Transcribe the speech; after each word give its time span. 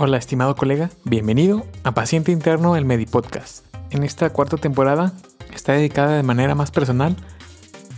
Hola 0.00 0.16
estimado 0.16 0.54
colega, 0.54 0.90
bienvenido 1.02 1.66
a 1.82 1.90
Paciente 1.90 2.30
Interno 2.30 2.76
el 2.76 2.84
Medipodcast. 2.84 3.66
En 3.90 4.04
esta 4.04 4.30
cuarta 4.30 4.56
temporada 4.56 5.12
está 5.52 5.72
dedicada 5.72 6.12
de 6.12 6.22
manera 6.22 6.54
más 6.54 6.70
personal 6.70 7.16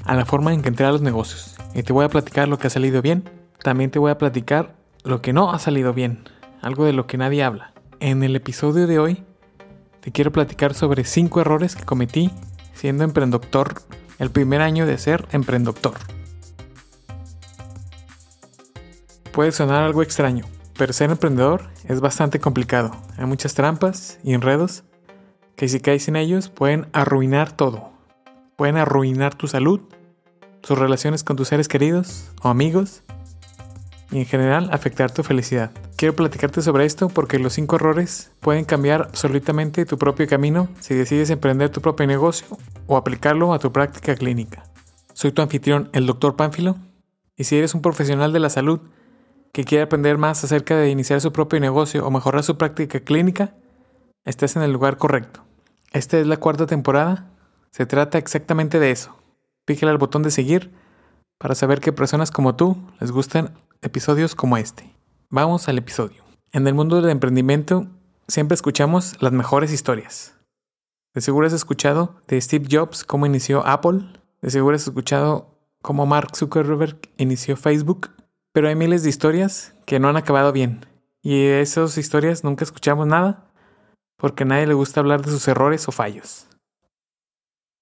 a 0.06 0.14
la 0.14 0.24
forma 0.24 0.54
en 0.54 0.62
que 0.62 0.68
entré 0.68 0.86
a 0.86 0.92
los 0.92 1.02
negocios. 1.02 1.56
Y 1.74 1.82
te 1.82 1.92
voy 1.92 2.06
a 2.06 2.08
platicar 2.08 2.48
lo 2.48 2.58
que 2.58 2.68
ha 2.68 2.70
salido 2.70 3.02
bien, 3.02 3.28
también 3.62 3.90
te 3.90 3.98
voy 3.98 4.10
a 4.10 4.16
platicar 4.16 4.76
lo 5.04 5.20
que 5.20 5.34
no 5.34 5.52
ha 5.52 5.58
salido 5.58 5.92
bien, 5.92 6.24
algo 6.62 6.86
de 6.86 6.94
lo 6.94 7.06
que 7.06 7.18
nadie 7.18 7.44
habla. 7.44 7.74
En 8.00 8.22
el 8.22 8.34
episodio 8.34 8.86
de 8.86 8.98
hoy 8.98 9.22
te 10.00 10.10
quiero 10.10 10.32
platicar 10.32 10.72
sobre 10.72 11.04
5 11.04 11.42
errores 11.42 11.76
que 11.76 11.84
cometí 11.84 12.30
siendo 12.72 13.04
emprendedor 13.04 13.74
el 14.18 14.30
primer 14.30 14.62
año 14.62 14.86
de 14.86 14.96
ser 14.96 15.28
emprendedor. 15.32 15.98
Puede 19.32 19.52
sonar 19.52 19.82
algo 19.82 20.02
extraño, 20.02 20.46
pero 20.80 20.94
ser 20.94 21.10
emprendedor 21.10 21.64
es 21.84 22.00
bastante 22.00 22.40
complicado. 22.40 22.90
Hay 23.18 23.26
muchas 23.26 23.52
trampas 23.52 24.18
y 24.24 24.32
enredos 24.32 24.82
que 25.54 25.68
si 25.68 25.78
caes 25.78 26.08
en 26.08 26.16
ellos 26.16 26.48
pueden 26.48 26.86
arruinar 26.94 27.52
todo. 27.52 27.90
Pueden 28.56 28.78
arruinar 28.78 29.34
tu 29.34 29.46
salud, 29.46 29.82
tus 30.62 30.78
relaciones 30.78 31.22
con 31.22 31.36
tus 31.36 31.48
seres 31.48 31.68
queridos 31.68 32.30
o 32.40 32.48
amigos 32.48 33.02
y 34.10 34.20
en 34.20 34.24
general 34.24 34.70
afectar 34.72 35.10
tu 35.10 35.22
felicidad. 35.22 35.70
Quiero 35.96 36.16
platicarte 36.16 36.62
sobre 36.62 36.86
esto 36.86 37.10
porque 37.10 37.38
los 37.38 37.52
5 37.52 37.76
errores 37.76 38.32
pueden 38.40 38.64
cambiar 38.64 39.02
absolutamente 39.02 39.84
tu 39.84 39.98
propio 39.98 40.26
camino 40.28 40.70
si 40.80 40.94
decides 40.94 41.28
emprender 41.28 41.68
tu 41.68 41.82
propio 41.82 42.06
negocio 42.06 42.46
o 42.86 42.96
aplicarlo 42.96 43.52
a 43.52 43.58
tu 43.58 43.70
práctica 43.70 44.14
clínica. 44.14 44.64
Soy 45.12 45.32
tu 45.32 45.42
anfitrión, 45.42 45.90
el 45.92 46.06
Dr. 46.06 46.36
Pánfilo, 46.36 46.78
y 47.36 47.44
si 47.44 47.58
eres 47.58 47.74
un 47.74 47.82
profesional 47.82 48.32
de 48.32 48.40
la 48.40 48.48
salud 48.48 48.80
que 49.52 49.64
quiere 49.64 49.84
aprender 49.84 50.18
más 50.18 50.44
acerca 50.44 50.76
de 50.76 50.90
iniciar 50.90 51.20
su 51.20 51.32
propio 51.32 51.60
negocio 51.60 52.06
o 52.06 52.10
mejorar 52.10 52.42
su 52.42 52.56
práctica 52.56 53.00
clínica, 53.00 53.54
estás 54.24 54.56
en 54.56 54.62
el 54.62 54.72
lugar 54.72 54.96
correcto. 54.96 55.44
Esta 55.92 56.18
es 56.18 56.26
la 56.26 56.36
cuarta 56.36 56.66
temporada. 56.66 57.30
Se 57.70 57.86
trata 57.86 58.18
exactamente 58.18 58.78
de 58.78 58.90
eso. 58.90 59.16
Pícale 59.64 59.90
al 59.90 59.98
botón 59.98 60.22
de 60.22 60.30
seguir 60.30 60.70
para 61.38 61.54
saber 61.54 61.80
que 61.80 61.92
personas 61.92 62.30
como 62.30 62.54
tú 62.54 62.76
les 63.00 63.10
gustan 63.10 63.54
episodios 63.82 64.34
como 64.34 64.56
este. 64.56 64.94
Vamos 65.30 65.68
al 65.68 65.78
episodio. 65.78 66.22
En 66.52 66.66
el 66.66 66.74
mundo 66.74 66.96
del 67.00 67.10
emprendimiento 67.10 67.86
siempre 68.28 68.54
escuchamos 68.54 69.20
las 69.20 69.32
mejores 69.32 69.72
historias. 69.72 70.34
De 71.14 71.20
seguro 71.20 71.46
has 71.46 71.52
escuchado 71.52 72.14
de 72.28 72.40
Steve 72.40 72.66
Jobs 72.70 73.04
cómo 73.04 73.26
inició 73.26 73.66
Apple. 73.66 74.00
De 74.42 74.50
seguro 74.50 74.76
has 74.76 74.86
escuchado 74.86 75.58
cómo 75.82 76.06
Mark 76.06 76.36
Zuckerberg 76.36 76.98
inició 77.16 77.56
Facebook 77.56 78.10
pero 78.52 78.68
hay 78.68 78.74
miles 78.74 79.02
de 79.02 79.08
historias 79.08 79.74
que 79.86 79.98
no 79.98 80.08
han 80.08 80.16
acabado 80.16 80.52
bien. 80.52 80.86
Y 81.22 81.44
de 81.44 81.60
esas 81.60 81.98
historias 81.98 82.44
nunca 82.44 82.64
escuchamos 82.64 83.06
nada 83.06 83.50
porque 84.16 84.42
a 84.42 84.46
nadie 84.46 84.66
le 84.66 84.74
gusta 84.74 85.00
hablar 85.00 85.22
de 85.22 85.30
sus 85.30 85.48
errores 85.48 85.88
o 85.88 85.92
fallos. 85.92 86.46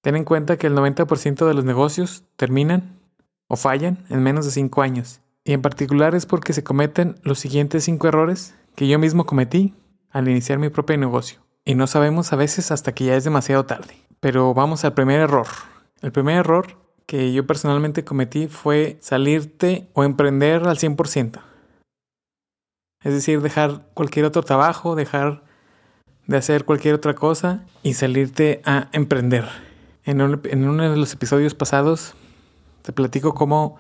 Ten 0.02 0.14
en 0.16 0.24
cuenta 0.24 0.56
que 0.56 0.68
el 0.68 0.76
90% 0.76 1.46
de 1.46 1.54
los 1.54 1.64
negocios 1.64 2.24
terminan 2.36 3.00
o 3.48 3.56
fallan 3.56 4.04
en 4.08 4.22
menos 4.22 4.44
de 4.44 4.52
5 4.52 4.82
años. 4.82 5.20
Y 5.44 5.52
en 5.52 5.62
particular 5.62 6.14
es 6.14 6.26
porque 6.26 6.52
se 6.52 6.62
cometen 6.62 7.16
los 7.22 7.38
siguientes 7.38 7.84
5 7.84 8.06
errores 8.08 8.54
que 8.76 8.86
yo 8.86 8.98
mismo 8.98 9.26
cometí 9.26 9.74
al 10.10 10.28
iniciar 10.28 10.58
mi 10.58 10.68
propio 10.68 10.96
negocio. 10.98 11.40
Y 11.64 11.74
no 11.74 11.86
sabemos 11.86 12.32
a 12.32 12.36
veces 12.36 12.70
hasta 12.70 12.92
que 12.92 13.04
ya 13.04 13.16
es 13.16 13.24
demasiado 13.24 13.66
tarde. 13.66 13.94
Pero 14.20 14.54
vamos 14.54 14.84
al 14.84 14.94
primer 14.94 15.20
error. 15.20 15.46
El 16.00 16.12
primer 16.12 16.36
error 16.36 16.76
que 17.08 17.32
yo 17.32 17.46
personalmente 17.46 18.04
cometí 18.04 18.48
fue 18.48 18.98
salirte 19.00 19.88
o 19.94 20.04
emprender 20.04 20.68
al 20.68 20.76
100%. 20.76 21.40
Es 23.02 23.14
decir, 23.14 23.40
dejar 23.40 23.86
cualquier 23.94 24.26
otro 24.26 24.42
trabajo, 24.42 24.94
dejar 24.94 25.42
de 26.26 26.36
hacer 26.36 26.66
cualquier 26.66 26.94
otra 26.94 27.14
cosa 27.14 27.64
y 27.82 27.94
salirte 27.94 28.60
a 28.66 28.88
emprender. 28.92 29.48
En, 30.04 30.20
uno 30.20 30.90
de 30.90 30.96
los 30.98 31.14
episodios 31.14 31.54
pasados 31.54 32.14
te 32.82 32.92
platico 32.92 33.32
cómo 33.32 33.76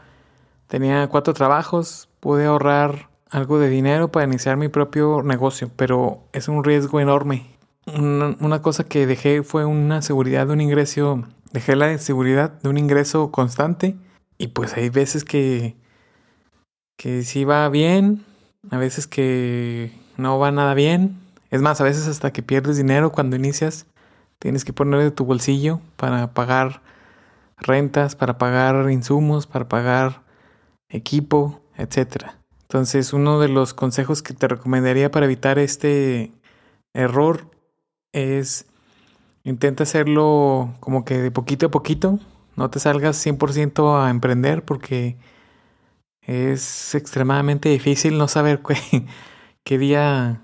tenía 0.66 1.06
cuatro 1.08 1.34
trabajos, 1.34 2.08
pude 2.20 2.46
ahorrar 2.46 3.10
algo 3.28 3.58
de 3.58 3.68
dinero 3.68 4.10
para 4.10 4.24
iniciar 4.24 4.56
mi 4.56 4.68
propio 4.68 5.22
negocio, 5.22 5.70
pero 5.76 6.22
es 6.32 6.48
un 6.48 6.64
riesgo 6.64 6.98
enorme. 6.98 7.58
una 7.94 8.62
cosa 8.62 8.84
que 8.84 9.06
dejé 9.06 9.42
fue 9.42 9.66
una 9.66 10.00
seguridad 10.00 10.46
de 10.46 10.54
un 10.54 10.62
ingreso 10.62 11.24
Dejé 11.52 11.76
la 11.76 11.92
inseguridad 11.92 12.60
de 12.60 12.68
un 12.68 12.78
ingreso 12.78 13.30
constante 13.30 13.96
y 14.36 14.48
pues 14.48 14.74
hay 14.74 14.90
veces 14.90 15.24
que, 15.24 15.76
que 16.96 17.22
sí 17.22 17.44
va 17.44 17.68
bien, 17.68 18.24
a 18.70 18.78
veces 18.78 19.06
que 19.06 19.92
no 20.16 20.38
va 20.38 20.50
nada 20.50 20.74
bien. 20.74 21.18
Es 21.50 21.62
más, 21.62 21.80
a 21.80 21.84
veces 21.84 22.06
hasta 22.06 22.32
que 22.32 22.42
pierdes 22.42 22.76
dinero 22.76 23.12
cuando 23.12 23.36
inicias, 23.36 23.86
tienes 24.38 24.64
que 24.64 24.72
poner 24.72 25.00
de 25.00 25.10
tu 25.10 25.24
bolsillo 25.24 25.80
para 25.96 26.34
pagar 26.34 26.82
rentas, 27.56 28.14
para 28.14 28.38
pagar 28.38 28.90
insumos, 28.90 29.46
para 29.46 29.68
pagar 29.68 30.22
equipo, 30.88 31.60
etc. 31.76 32.26
Entonces, 32.62 33.12
uno 33.12 33.40
de 33.40 33.48
los 33.48 33.74
consejos 33.74 34.22
que 34.22 34.34
te 34.34 34.48
recomendaría 34.48 35.10
para 35.10 35.26
evitar 35.26 35.58
este 35.58 36.32
error 36.92 37.50
es 38.12 38.66
Intenta 39.48 39.84
hacerlo 39.84 40.74
como 40.78 41.06
que 41.06 41.16
de 41.16 41.30
poquito 41.30 41.68
a 41.68 41.70
poquito. 41.70 42.18
No 42.54 42.68
te 42.68 42.80
salgas 42.80 43.16
100% 43.24 43.98
a 43.98 44.10
emprender 44.10 44.62
porque 44.62 45.16
es 46.20 46.94
extremadamente 46.94 47.70
difícil 47.70 48.18
no 48.18 48.28
saber 48.28 48.60
qué, 49.64 49.78
día 49.78 50.42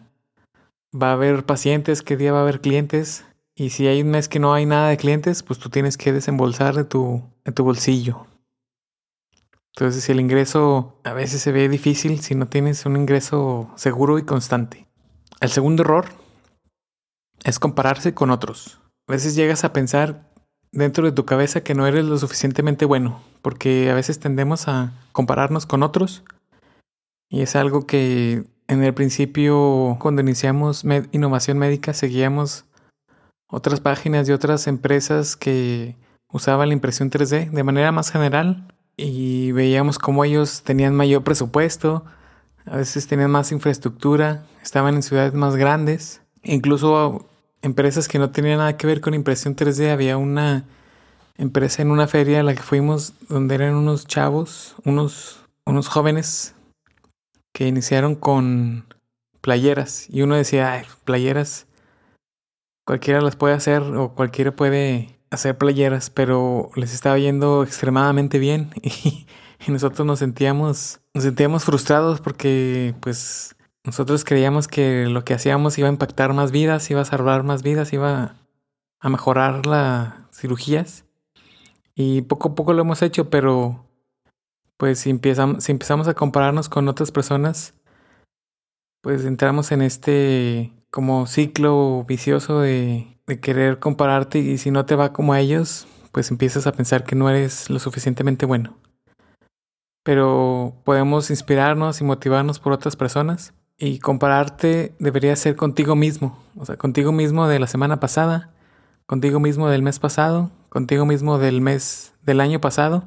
va 0.90 1.10
a 1.10 1.12
haber 1.12 1.44
pacientes, 1.44 2.00
qué 2.00 2.16
día 2.16 2.32
va 2.32 2.38
a 2.38 2.42
haber 2.44 2.62
clientes. 2.62 3.26
Y 3.54 3.70
si 3.70 3.86
hay 3.88 4.00
un 4.00 4.08
mes 4.08 4.30
que 4.30 4.38
no 4.38 4.54
hay 4.54 4.64
nada 4.64 4.88
de 4.88 4.96
clientes, 4.96 5.42
pues 5.42 5.58
tú 5.58 5.68
tienes 5.68 5.98
que 5.98 6.14
desembolsar 6.14 6.74
de 6.74 6.84
tu, 6.84 7.22
de 7.44 7.52
tu 7.52 7.62
bolsillo. 7.62 8.26
Entonces, 9.76 10.02
si 10.02 10.12
el 10.12 10.20
ingreso 10.20 10.98
a 11.04 11.12
veces 11.12 11.42
se 11.42 11.52
ve 11.52 11.68
difícil 11.68 12.20
si 12.20 12.34
no 12.34 12.48
tienes 12.48 12.86
un 12.86 12.96
ingreso 12.96 13.70
seguro 13.76 14.18
y 14.18 14.22
constante. 14.22 14.86
El 15.42 15.50
segundo 15.50 15.82
error 15.82 16.06
es 17.42 17.58
compararse 17.58 18.14
con 18.14 18.30
otros. 18.30 18.80
A 19.06 19.12
veces 19.12 19.34
llegas 19.34 19.64
a 19.64 19.72
pensar 19.72 20.30
dentro 20.72 21.04
de 21.04 21.12
tu 21.12 21.24
cabeza 21.24 21.62
que 21.62 21.74
no 21.74 21.86
eres 21.86 22.04
lo 22.04 22.18
suficientemente 22.18 22.84
bueno, 22.84 23.20
porque 23.42 23.90
a 23.90 23.94
veces 23.94 24.18
tendemos 24.18 24.66
a 24.68 24.92
compararnos 25.12 25.66
con 25.66 25.82
otros. 25.82 26.24
Y 27.28 27.42
es 27.42 27.54
algo 27.56 27.86
que 27.86 28.44
en 28.66 28.82
el 28.82 28.94
principio, 28.94 29.98
cuando 30.00 30.22
iniciamos 30.22 30.84
innovación 31.12 31.58
médica, 31.58 31.92
seguíamos 31.92 32.64
otras 33.46 33.80
páginas 33.80 34.26
de 34.26 34.34
otras 34.34 34.66
empresas 34.66 35.36
que 35.36 35.96
usaban 36.32 36.68
la 36.68 36.74
impresión 36.74 37.10
3D 37.10 37.50
de 37.50 37.62
manera 37.62 37.92
más 37.92 38.10
general 38.10 38.74
y 38.96 39.52
veíamos 39.52 39.98
cómo 39.98 40.24
ellos 40.24 40.62
tenían 40.62 40.94
mayor 40.94 41.22
presupuesto, 41.22 42.04
a 42.64 42.76
veces 42.76 43.06
tenían 43.06 43.30
más 43.30 43.52
infraestructura, 43.52 44.44
estaban 44.62 44.94
en 44.94 45.02
ciudades 45.02 45.34
más 45.34 45.56
grandes, 45.56 46.22
incluso 46.42 47.28
empresas 47.64 48.08
que 48.08 48.18
no 48.18 48.30
tenían 48.30 48.58
nada 48.58 48.76
que 48.76 48.86
ver 48.86 49.00
con 49.00 49.14
impresión 49.14 49.56
3D. 49.56 49.90
Había 49.90 50.18
una 50.18 50.64
empresa 51.36 51.82
en 51.82 51.90
una 51.90 52.06
feria 52.06 52.40
a 52.40 52.42
la 52.42 52.54
que 52.54 52.62
fuimos 52.62 53.14
donde 53.28 53.56
eran 53.56 53.74
unos 53.74 54.06
chavos, 54.06 54.76
unos, 54.84 55.40
unos 55.64 55.88
jóvenes 55.88 56.54
que 57.52 57.66
iniciaron 57.66 58.14
con 58.14 58.86
playeras 59.40 60.08
y 60.10 60.22
uno 60.22 60.36
decía, 60.36 60.72
Ay, 60.72 60.84
playeras, 61.04 61.66
cualquiera 62.86 63.20
las 63.20 63.36
puede 63.36 63.54
hacer 63.54 63.82
o 63.82 64.14
cualquiera 64.14 64.52
puede 64.52 65.18
hacer 65.30 65.56
playeras, 65.56 66.10
pero 66.10 66.70
les 66.76 66.92
estaba 66.92 67.18
yendo 67.18 67.62
extremadamente 67.62 68.38
bien 68.38 68.70
y, 68.82 69.26
y 69.66 69.72
nosotros 69.72 70.06
nos 70.06 70.18
sentíamos, 70.18 71.00
nos 71.14 71.24
sentíamos 71.24 71.64
frustrados 71.64 72.20
porque 72.20 72.94
pues 73.00 73.53
nosotros 73.84 74.24
creíamos 74.24 74.66
que 74.66 75.06
lo 75.06 75.24
que 75.24 75.34
hacíamos 75.34 75.78
iba 75.78 75.88
a 75.88 75.92
impactar 75.92 76.32
más 76.32 76.50
vidas, 76.52 76.90
iba 76.90 77.02
a 77.02 77.04
salvar 77.04 77.42
más 77.42 77.62
vidas, 77.62 77.92
iba 77.92 78.36
a 78.98 79.08
mejorar 79.10 79.66
las 79.66 80.14
cirugías. 80.32 81.04
Y 81.94 82.22
poco 82.22 82.48
a 82.48 82.54
poco 82.54 82.72
lo 82.72 82.80
hemos 82.80 83.02
hecho, 83.02 83.28
pero 83.28 83.84
pues 84.78 85.00
si 85.00 85.10
empezamos, 85.10 86.08
a 86.08 86.14
compararnos 86.14 86.70
con 86.70 86.88
otras 86.88 87.12
personas, 87.12 87.74
pues 89.02 89.24
entramos 89.26 89.70
en 89.70 89.82
este 89.82 90.72
como 90.90 91.26
ciclo 91.26 92.04
vicioso 92.08 92.60
de, 92.60 93.18
de 93.26 93.40
querer 93.40 93.80
compararte 93.80 94.38
y 94.38 94.58
si 94.58 94.70
no 94.70 94.86
te 94.86 94.96
va 94.96 95.12
como 95.12 95.34
a 95.34 95.40
ellos, 95.40 95.86
pues 96.10 96.30
empiezas 96.30 96.66
a 96.66 96.72
pensar 96.72 97.04
que 97.04 97.16
no 97.16 97.28
eres 97.28 97.68
lo 97.68 97.78
suficientemente 97.78 98.46
bueno. 98.46 98.78
Pero 100.04 100.74
podemos 100.84 101.30
inspirarnos 101.30 102.00
y 102.00 102.04
motivarnos 102.04 102.60
por 102.60 102.72
otras 102.72 102.96
personas 102.96 103.52
y 103.78 103.98
compararte 103.98 104.94
debería 104.98 105.34
ser 105.36 105.56
contigo 105.56 105.96
mismo, 105.96 106.38
o 106.56 106.64
sea, 106.64 106.76
contigo 106.76 107.12
mismo 107.12 107.48
de 107.48 107.58
la 107.58 107.66
semana 107.66 108.00
pasada, 108.00 108.52
contigo 109.06 109.40
mismo 109.40 109.68
del 109.68 109.82
mes 109.82 109.98
pasado, 109.98 110.50
contigo 110.68 111.06
mismo 111.06 111.38
del 111.38 111.60
mes 111.60 112.12
del 112.22 112.40
año 112.40 112.60
pasado, 112.60 113.04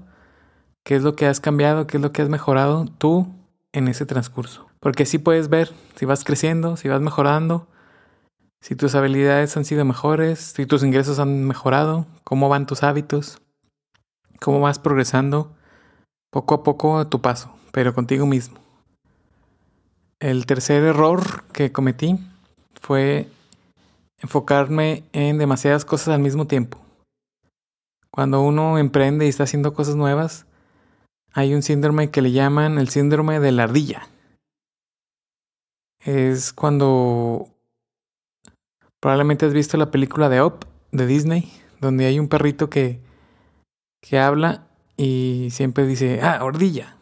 qué 0.83 0.95
es 0.95 1.03
lo 1.03 1.15
que 1.15 1.25
has 1.25 1.39
cambiado, 1.39 1.87
qué 1.87 1.97
es 1.97 2.03
lo 2.03 2.11
que 2.11 2.21
has 2.21 2.29
mejorado 2.29 2.85
tú 2.97 3.27
en 3.71 3.87
ese 3.87 4.05
transcurso. 4.05 4.67
Porque 4.79 5.03
así 5.03 5.17
puedes 5.17 5.49
ver 5.49 5.71
si 5.95 6.05
vas 6.05 6.23
creciendo, 6.23 6.77
si 6.77 6.87
vas 6.87 7.01
mejorando, 7.01 7.67
si 8.61 8.75
tus 8.75 8.95
habilidades 8.95 9.55
han 9.57 9.65
sido 9.65 9.85
mejores, 9.85 10.39
si 10.39 10.65
tus 10.65 10.83
ingresos 10.83 11.19
han 11.19 11.45
mejorado, 11.45 12.05
cómo 12.23 12.49
van 12.49 12.65
tus 12.65 12.83
hábitos, 12.83 13.41
cómo 14.39 14.59
vas 14.59 14.79
progresando 14.79 15.55
poco 16.29 16.55
a 16.55 16.63
poco 16.63 16.99
a 16.99 17.09
tu 17.09 17.21
paso, 17.21 17.53
pero 17.71 17.93
contigo 17.93 18.25
mismo. 18.25 18.66
El 20.19 20.47
tercer 20.47 20.83
error 20.83 21.43
que 21.53 21.71
cometí 21.71 22.17
fue 22.81 23.27
enfocarme 24.19 25.03
en 25.13 25.37
demasiadas 25.37 25.85
cosas 25.85 26.15
al 26.15 26.21
mismo 26.21 26.47
tiempo. 26.47 26.79
Cuando 28.09 28.41
uno 28.41 28.79
emprende 28.79 29.25
y 29.25 29.29
está 29.29 29.43
haciendo 29.43 29.75
cosas 29.75 29.95
nuevas, 29.95 30.47
hay 31.33 31.53
un 31.53 31.61
síndrome 31.61 32.09
que 32.09 32.23
le 32.23 32.31
llaman 32.31 32.79
el 32.79 32.89
síndrome 32.89 33.39
de 33.39 33.51
la 33.51 33.65
ardilla. 33.65 34.07
Es 36.03 36.51
cuando 36.51 37.49
probablemente 38.99 39.45
has 39.45 39.53
visto 39.53 39.77
la 39.77 39.91
película 39.91 40.29
de 40.29 40.41
Up 40.41 40.65
de 40.91 41.05
Disney, 41.05 41.53
donde 41.79 42.07
hay 42.07 42.19
un 42.19 42.27
perrito 42.27 42.71
que, 42.71 42.99
que 44.01 44.17
habla 44.17 44.65
y 44.95 45.49
siempre 45.51 45.85
dice, 45.85 46.21
ah, 46.23 46.39
ardilla. 46.41 46.97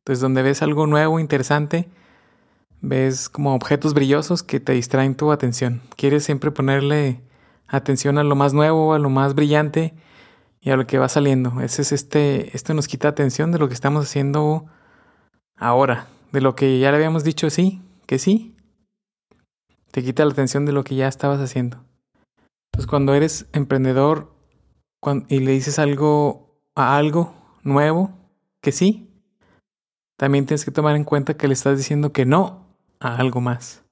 Entonces, 0.00 0.20
donde 0.20 0.42
ves 0.42 0.60
algo 0.60 0.86
nuevo, 0.86 1.18
interesante, 1.18 1.88
ves 2.80 3.28
como 3.28 3.54
objetos 3.54 3.94
brillosos 3.94 4.42
que 4.42 4.60
te 4.60 4.72
distraen 4.72 5.14
tu 5.14 5.32
atención. 5.32 5.82
Quieres 5.96 6.24
siempre 6.24 6.50
ponerle 6.50 7.20
atención 7.66 8.18
a 8.18 8.24
lo 8.24 8.36
más 8.36 8.54
nuevo, 8.54 8.94
a 8.94 8.98
lo 8.98 9.10
más 9.10 9.34
brillante 9.34 9.94
y 10.60 10.70
a 10.70 10.76
lo 10.76 10.86
que 10.86 10.98
va 10.98 11.08
saliendo. 11.08 11.60
Ese 11.60 11.82
es 11.82 11.92
este, 11.92 12.56
esto 12.56 12.74
nos 12.74 12.88
quita 12.88 13.08
atención 13.08 13.52
de 13.52 13.58
lo 13.58 13.68
que 13.68 13.74
estamos 13.74 14.06
haciendo 14.06 14.66
ahora, 15.56 16.06
de 16.32 16.40
lo 16.40 16.54
que 16.54 16.78
ya 16.78 16.90
le 16.90 16.96
habíamos 16.96 17.24
dicho 17.24 17.50
sí, 17.50 17.82
que 18.06 18.18
sí. 18.18 18.56
Te 19.90 20.02
quita 20.02 20.24
la 20.24 20.32
atención 20.32 20.66
de 20.66 20.72
lo 20.72 20.84
que 20.84 20.94
ya 20.94 21.08
estabas 21.08 21.40
haciendo. 21.40 21.84
Entonces 22.72 22.88
cuando 22.88 23.14
eres 23.14 23.46
emprendedor 23.52 24.34
y 25.28 25.40
le 25.40 25.52
dices 25.52 25.78
algo 25.78 26.60
a 26.74 26.96
algo 26.96 27.34
nuevo, 27.62 28.12
que 28.60 28.72
sí, 28.72 29.08
también 30.16 30.46
tienes 30.46 30.64
que 30.64 30.70
tomar 30.70 30.96
en 30.96 31.04
cuenta 31.04 31.36
que 31.36 31.48
le 31.48 31.54
estás 31.54 31.78
diciendo 31.78 32.12
que 32.12 32.26
no 32.26 32.67
a 33.00 33.16
algo 33.16 33.40
más. 33.40 33.84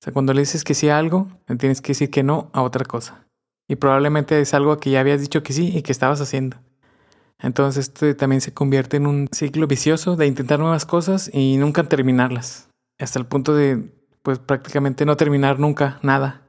O 0.00 0.04
sea, 0.04 0.12
cuando 0.12 0.34
le 0.34 0.40
dices 0.40 0.64
que 0.64 0.74
sí 0.74 0.88
a 0.88 0.98
algo, 0.98 1.28
le 1.46 1.56
tienes 1.56 1.80
que 1.80 1.88
decir 1.88 2.10
que 2.10 2.22
no 2.22 2.50
a 2.52 2.62
otra 2.62 2.84
cosa. 2.84 3.26
Y 3.68 3.76
probablemente 3.76 4.40
es 4.40 4.52
algo 4.52 4.76
que 4.78 4.90
ya 4.90 5.00
habías 5.00 5.20
dicho 5.20 5.42
que 5.42 5.52
sí 5.52 5.74
y 5.74 5.82
que 5.82 5.92
estabas 5.92 6.20
haciendo. 6.20 6.58
Entonces 7.38 7.88
esto 7.88 8.14
también 8.16 8.40
se 8.40 8.52
convierte 8.52 8.96
en 8.98 9.06
un 9.06 9.28
ciclo 9.32 9.66
vicioso 9.66 10.16
de 10.16 10.26
intentar 10.26 10.58
nuevas 10.58 10.86
cosas 10.86 11.30
y 11.32 11.56
nunca 11.56 11.84
terminarlas. 11.84 12.68
Hasta 12.98 13.18
el 13.18 13.26
punto 13.26 13.54
de, 13.54 13.92
pues 14.22 14.38
prácticamente 14.38 15.06
no 15.06 15.16
terminar 15.16 15.58
nunca 15.58 15.98
nada. 16.02 16.42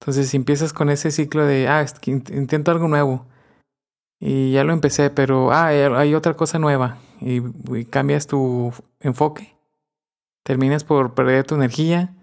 Entonces 0.00 0.28
si 0.28 0.36
empiezas 0.36 0.72
con 0.72 0.90
ese 0.90 1.10
ciclo 1.10 1.46
de, 1.46 1.68
ah, 1.68 1.84
intento 2.06 2.70
algo 2.70 2.88
nuevo. 2.88 3.26
Y 4.20 4.52
ya 4.52 4.64
lo 4.64 4.72
empecé, 4.72 5.10
pero, 5.10 5.52
ah, 5.52 5.66
hay 5.68 6.14
otra 6.14 6.34
cosa 6.34 6.58
nueva. 6.58 6.98
y 7.20 7.84
cambias 7.86 8.26
tu 8.26 8.72
enfoque. 9.00 9.53
Terminas 10.44 10.84
por 10.84 11.14
perder 11.14 11.44
tu 11.44 11.56
energía, 11.56 12.14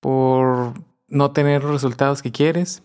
por 0.00 0.74
no 1.08 1.30
tener 1.30 1.62
los 1.62 1.72
resultados 1.72 2.20
que 2.20 2.32
quieres 2.32 2.82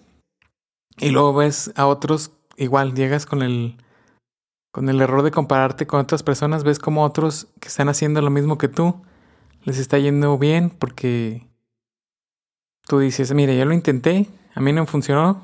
y 0.98 1.10
luego 1.10 1.34
ves 1.34 1.72
a 1.76 1.88
otros, 1.88 2.32
igual 2.58 2.94
llegas 2.94 3.26
con 3.26 3.42
el, 3.42 3.78
con 4.72 4.90
el 4.90 5.02
error 5.02 5.24
de 5.24 5.32
compararte 5.32 5.88
con 5.88 6.00
otras 6.00 6.24
personas, 6.24 6.64
ves 6.64 6.80
como 6.80 7.04
otros 7.04 7.48
que 7.60 7.70
están 7.70 7.90
haciendo 7.90 8.22
lo 8.22 8.30
mismo 8.30 8.58
que 8.58 8.68
tú, 8.68 9.02
les 9.64 9.78
está 9.78 9.98
yendo 9.98 10.38
bien 10.38 10.70
porque 10.70 11.48
tú 12.88 13.00
dices, 13.00 13.34
mire, 13.34 13.58
ya 13.58 13.66
lo 13.66 13.74
intenté, 13.74 14.28
a 14.54 14.62
mí 14.62 14.74
no 14.74 14.86
funcionó, 14.86 15.42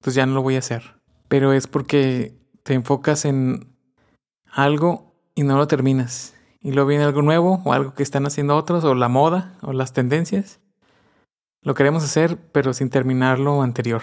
pues 0.00 0.14
ya 0.14 0.26
no 0.26 0.34
lo 0.34 0.42
voy 0.42 0.56
a 0.56 0.60
hacer. 0.60 0.96
Pero 1.28 1.52
es 1.52 1.66
porque 1.66 2.34
te 2.62 2.74
enfocas 2.74 3.24
en 3.24 3.74
algo 4.50 5.14
y 5.34 5.42
no 5.42 5.56
lo 5.56 5.66
terminas. 5.66 6.34
Y 6.60 6.72
luego 6.72 6.88
viene 6.88 7.04
algo 7.04 7.22
nuevo 7.22 7.62
o 7.64 7.72
algo 7.72 7.94
que 7.94 8.02
están 8.02 8.26
haciendo 8.26 8.56
otros 8.56 8.84
o 8.84 8.94
la 8.94 9.08
moda 9.08 9.56
o 9.62 9.72
las 9.72 9.92
tendencias. 9.92 10.60
Lo 11.62 11.74
queremos 11.74 12.04
hacer 12.04 12.38
pero 12.52 12.72
sin 12.72 12.90
terminar 12.90 13.38
lo 13.38 13.62
anterior. 13.62 14.02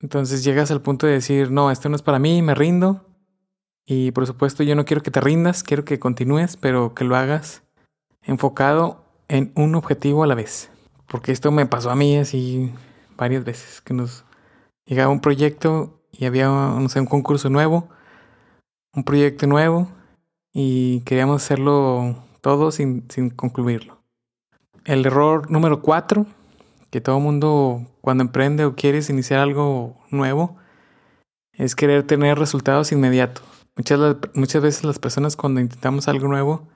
Entonces 0.00 0.44
llegas 0.44 0.70
al 0.70 0.82
punto 0.82 1.06
de 1.06 1.14
decir, 1.14 1.50
no, 1.50 1.70
esto 1.70 1.88
no 1.88 1.96
es 1.96 2.02
para 2.02 2.18
mí, 2.18 2.42
me 2.42 2.54
rindo. 2.54 3.06
Y 3.86 4.12
por 4.12 4.26
supuesto 4.26 4.62
yo 4.62 4.74
no 4.74 4.84
quiero 4.84 5.02
que 5.02 5.10
te 5.10 5.20
rindas, 5.20 5.62
quiero 5.62 5.84
que 5.84 5.98
continúes, 5.98 6.56
pero 6.56 6.94
que 6.94 7.04
lo 7.04 7.16
hagas 7.16 7.62
enfocado 8.22 9.04
en 9.28 9.52
un 9.54 9.74
objetivo 9.74 10.24
a 10.24 10.26
la 10.26 10.34
vez. 10.34 10.70
Porque 11.06 11.32
esto 11.32 11.50
me 11.52 11.66
pasó 11.66 11.90
a 11.90 11.96
mí 11.96 12.16
así 12.16 12.72
varias 13.16 13.44
veces, 13.44 13.80
que 13.80 13.94
nos 13.94 14.24
llegaba 14.86 15.12
un 15.12 15.20
proyecto 15.20 16.00
y 16.12 16.24
había, 16.26 16.46
no 16.46 16.88
sé, 16.88 17.00
un 17.00 17.06
concurso 17.06 17.50
nuevo, 17.50 17.88
un 18.94 19.04
proyecto 19.04 19.46
nuevo, 19.46 19.88
y 20.54 21.00
queríamos 21.00 21.42
hacerlo 21.42 22.16
todo 22.40 22.70
sin, 22.70 23.04
sin 23.10 23.28
concluirlo. 23.28 23.98
El 24.84 25.04
error 25.04 25.50
número 25.50 25.82
cuatro 25.82 26.26
que 26.90 27.00
todo 27.00 27.18
mundo 27.18 27.84
cuando 28.00 28.22
emprende 28.22 28.64
o 28.64 28.76
quieres 28.76 29.10
iniciar 29.10 29.40
algo 29.40 30.00
nuevo 30.10 30.56
es 31.52 31.74
querer 31.74 32.06
tener 32.06 32.38
resultados 32.38 32.92
inmediatos. 32.92 33.44
Muchas, 33.76 34.16
muchas 34.34 34.62
veces 34.62 34.84
las 34.84 35.00
personas 35.00 35.34
cuando 35.34 35.60
intentamos 35.60 36.06
algo 36.06 36.28
nuevo 36.28 36.68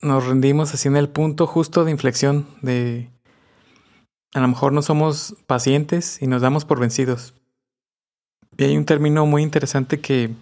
nos 0.00 0.26
rendimos 0.26 0.74
así 0.74 0.88
en 0.88 0.96
el 0.96 1.08
punto 1.08 1.46
justo 1.46 1.84
de 1.84 1.92
inflexión 1.92 2.46
de 2.62 3.10
a 4.34 4.40
lo 4.40 4.48
mejor 4.48 4.72
no 4.72 4.82
somos 4.82 5.36
pacientes 5.46 6.20
y 6.20 6.26
nos 6.26 6.42
damos 6.42 6.64
por 6.64 6.80
vencidos. 6.80 7.34
Y 8.56 8.64
hay 8.64 8.76
un 8.76 8.84
término 8.84 9.24
muy 9.26 9.42
interesante 9.42 10.00
que 10.00 10.34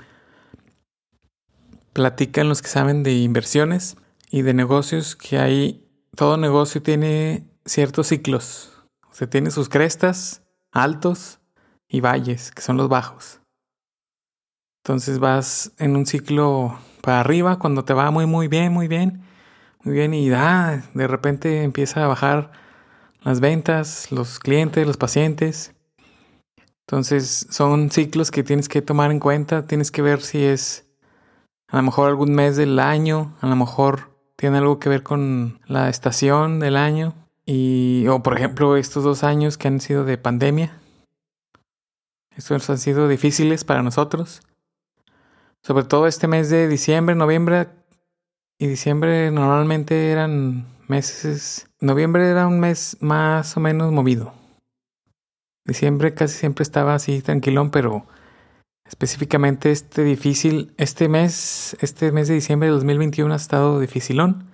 platican 1.97 2.51
los 2.51 2.61
que 2.61 2.69
saben 2.69 3.03
de 3.03 3.15
inversiones 3.15 3.97
y 4.31 4.43
de 4.43 4.53
negocios 4.53 5.17
que 5.17 5.39
hay 5.39 5.89
todo 6.15 6.37
negocio 6.37 6.83
tiene 6.83 7.49
ciertos 7.65 8.09
ciclos. 8.09 8.71
se 9.13 9.27
tiene 9.27 9.51
sus 9.51 9.71
crestas 9.71 10.43
altos 10.73 11.41
y 11.89 12.01
valles, 12.01 12.51
que 12.51 12.61
son 12.61 12.77
los 12.77 12.91
bajos. 12.91 13.41
Entonces 14.85 15.19
vas 15.21 15.73
en 15.79 15.97
un 15.97 16.05
ciclo 16.05 16.79
para 17.01 17.21
arriba 17.21 17.59
cuando 17.59 17.87
te 17.87 17.95
va 17.95 18.11
muy 18.11 18.27
muy 18.27 18.47
bien, 18.47 18.75
muy 18.75 18.89
bien, 18.89 19.23
muy 19.83 19.95
bien 19.95 20.13
y 20.13 20.29
da, 20.29 20.83
de 20.93 21.07
repente 21.07 21.63
empieza 21.63 22.05
a 22.05 22.09
bajar 22.09 22.53
las 23.23 23.41
ventas, 23.41 24.13
los 24.13 24.39
clientes, 24.39 24.87
los 24.87 24.99
pacientes. 24.99 25.75
Entonces 26.87 27.47
son 27.49 27.91
ciclos 27.91 28.31
que 28.31 28.43
tienes 28.43 28.69
que 28.69 28.83
tomar 28.83 29.11
en 29.11 29.19
cuenta, 29.19 29.67
tienes 29.67 29.91
que 29.91 30.03
ver 30.03 30.21
si 30.21 30.45
es 30.45 30.86
a 31.69 31.77
lo 31.77 31.83
mejor 31.83 32.09
algún 32.09 32.35
mes 32.35 32.57
del 32.57 32.79
año, 32.79 33.35
a 33.41 33.47
lo 33.47 33.57
mejor 33.57 34.11
tiene 34.37 34.59
algo 34.59 34.79
que 34.79 34.89
ver 34.89 35.03
con 35.03 35.61
la 35.67 35.89
estación 35.89 36.61
del 36.61 36.77
año, 36.77 37.15
y, 37.47 38.07
o 38.09 38.23
por 38.23 38.37
ejemplo, 38.37 38.77
estos 38.77 39.05
dos 39.05 39.23
años 39.23 39.57
que 39.57 39.69
han 39.69 39.81
sido 39.81 40.05
de 40.05 40.19
pandemia. 40.19 40.81
Estos 42.37 42.69
han 42.69 42.79
sido 42.79 43.09
difíciles 43.09 43.65
para 43.65 43.83
nosotros. 43.83 44.43
Sobre 45.63 45.85
todo 45.85 46.07
este 46.07 46.29
mes 46.29 46.51
de 46.51 46.69
diciembre, 46.69 47.15
noviembre 47.15 47.69
y 48.59 48.67
diciembre 48.67 49.31
normalmente 49.31 50.11
eran 50.11 50.67
meses. 50.89 51.69
Noviembre 51.81 52.29
era 52.29 52.47
un 52.47 52.61
mes 52.61 52.97
más 53.01 53.57
o 53.57 53.61
menos 53.61 53.93
movido. 53.93 54.35
Diciembre 55.65 56.15
casi 56.15 56.37
siempre 56.39 56.63
estaba 56.63 56.95
así 56.95 57.23
tranquilón, 57.23 57.71
pero 57.71 58.07
específicamente 58.89 59.71
este 59.71 60.05
difícil, 60.05 60.73
este 60.77 61.09
mes, 61.09 61.77
este 61.81 62.13
mes 62.13 62.29
de 62.29 62.35
diciembre 62.35 62.69
de 62.69 62.75
2021 62.75 63.33
ha 63.33 63.37
estado 63.37 63.81
dificilón. 63.81 64.45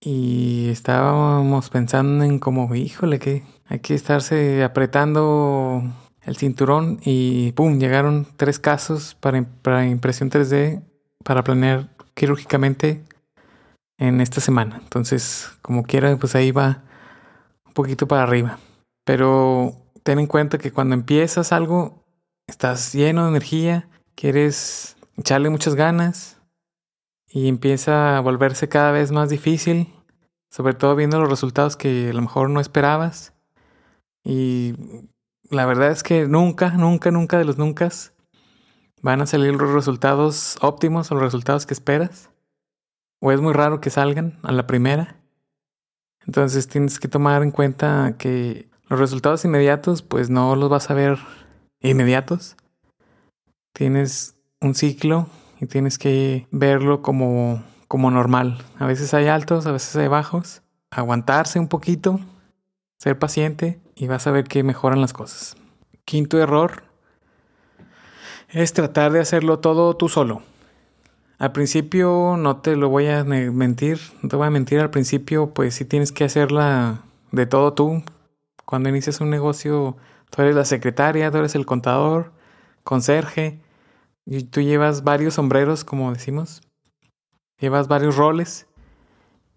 Y 0.00 0.68
estábamos 0.68 1.70
pensando 1.70 2.24
en 2.24 2.38
como, 2.38 2.72
híjole, 2.74 3.18
que 3.18 3.44
hay 3.66 3.80
que 3.80 3.94
estarse 3.94 4.62
apretando 4.62 5.82
el 6.22 6.36
cinturón 6.36 7.00
y 7.04 7.52
¡pum! 7.52 7.78
Llegaron 7.78 8.26
tres 8.36 8.58
casos 8.58 9.14
para, 9.14 9.44
para 9.62 9.86
impresión 9.86 10.30
3D 10.30 10.82
para 11.24 11.42
planear 11.42 11.88
quirúrgicamente 12.14 13.04
en 13.98 14.20
esta 14.20 14.40
semana. 14.40 14.78
Entonces, 14.82 15.50
como 15.62 15.82
quiera, 15.84 16.16
pues 16.16 16.34
ahí 16.34 16.50
va 16.50 16.82
un 17.64 17.72
poquito 17.72 18.06
para 18.06 18.22
arriba. 18.22 18.58
Pero 19.04 19.72
ten 20.02 20.18
en 20.18 20.26
cuenta 20.26 20.58
que 20.58 20.72
cuando 20.72 20.94
empiezas 20.94 21.52
algo, 21.52 22.04
estás 22.46 22.92
lleno 22.92 23.24
de 23.24 23.30
energía, 23.30 23.88
quieres 24.14 24.96
echarle 25.16 25.50
muchas 25.50 25.74
ganas 25.74 26.40
y 27.28 27.48
empieza 27.48 28.16
a 28.16 28.20
volverse 28.20 28.68
cada 28.68 28.92
vez 28.92 29.12
más 29.12 29.28
difícil, 29.28 29.92
sobre 30.50 30.74
todo 30.74 30.94
viendo 30.96 31.20
los 31.20 31.28
resultados 31.28 31.76
que 31.76 32.10
a 32.10 32.12
lo 32.12 32.22
mejor 32.22 32.50
no 32.50 32.60
esperabas. 32.60 33.34
Y 34.24 34.74
la 35.50 35.66
verdad 35.66 35.90
es 35.90 36.02
que 36.02 36.26
nunca, 36.26 36.70
nunca, 36.70 37.10
nunca 37.10 37.38
de 37.38 37.44
los 37.44 37.58
nunca 37.58 37.88
van 39.02 39.20
a 39.20 39.26
salir 39.26 39.54
los 39.54 39.70
resultados 39.70 40.56
óptimos 40.60 41.10
o 41.10 41.14
los 41.14 41.24
resultados 41.24 41.66
que 41.66 41.74
esperas. 41.74 42.30
o 43.20 43.32
es 43.32 43.40
muy 43.40 43.54
raro 43.54 43.80
que 43.80 43.90
salgan 43.90 44.38
a 44.42 44.52
la 44.52 44.66
primera. 44.66 45.16
Entonces 46.26 46.68
tienes 46.68 47.00
que 47.00 47.08
tomar 47.08 47.42
en 47.42 47.50
cuenta 47.50 48.16
que 48.18 48.68
los 48.88 49.00
resultados 49.00 49.44
inmediatos 49.44 50.02
pues 50.02 50.28
no 50.28 50.54
los 50.54 50.68
vas 50.68 50.90
a 50.90 50.94
ver 50.94 51.18
inmediatos. 51.90 52.56
Tienes 53.72 54.34
un 54.60 54.74
ciclo 54.74 55.28
y 55.60 55.66
tienes 55.66 55.98
que 55.98 56.46
verlo 56.50 57.02
como, 57.02 57.62
como 57.88 58.10
normal. 58.10 58.58
A 58.78 58.86
veces 58.86 59.14
hay 59.14 59.28
altos, 59.28 59.66
a 59.66 59.72
veces 59.72 59.94
hay 59.96 60.08
bajos. 60.08 60.62
Aguantarse 60.90 61.58
un 61.58 61.68
poquito, 61.68 62.20
ser 62.98 63.18
paciente 63.18 63.80
y 63.94 64.06
vas 64.06 64.26
a 64.26 64.30
ver 64.30 64.44
que 64.44 64.62
mejoran 64.62 65.00
las 65.00 65.12
cosas. 65.12 65.56
Quinto 66.04 66.38
error 66.38 66.84
es 68.48 68.72
tratar 68.72 69.12
de 69.12 69.20
hacerlo 69.20 69.58
todo 69.58 69.96
tú 69.96 70.08
solo. 70.08 70.42
Al 71.38 71.52
principio 71.52 72.36
no 72.38 72.58
te 72.58 72.76
lo 72.76 72.88
voy 72.88 73.08
a 73.08 73.22
mentir, 73.24 74.00
no 74.22 74.28
te 74.28 74.36
voy 74.36 74.46
a 74.46 74.50
mentir, 74.50 74.80
al 74.80 74.90
principio 74.90 75.52
pues 75.52 75.74
sí 75.74 75.84
tienes 75.84 76.12
que 76.12 76.24
hacerla 76.24 77.02
de 77.32 77.44
todo 77.44 77.74
tú. 77.74 78.02
Cuando 78.64 78.88
inicias 78.88 79.20
un 79.20 79.30
negocio, 79.30 79.96
tú 80.30 80.42
eres 80.42 80.54
la 80.54 80.64
secretaria, 80.64 81.30
tú 81.30 81.38
eres 81.38 81.54
el 81.54 81.66
contador, 81.66 82.32
conserje, 82.84 83.60
y 84.26 84.44
tú 84.44 84.60
llevas 84.60 85.04
varios 85.04 85.34
sombreros, 85.34 85.84
como 85.84 86.12
decimos, 86.12 86.62
llevas 87.58 87.88
varios 87.88 88.16
roles 88.16 88.66